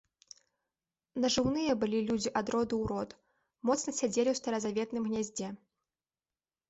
[1.25, 3.09] Нажыўныя былі людзі ад роду ў род,
[3.71, 5.47] моцна сядзелі ў старазаветным гняздзе.